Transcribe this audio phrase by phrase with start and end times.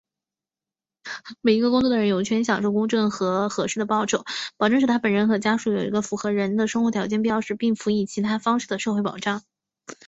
[1.41, 4.23] 每一个工作的人,有权享受公正和合适的报酬,
[4.57, 9.43] 保证使他本人和家属有一个符合人的生活条件,必要时并辅以其他方式的社会保障。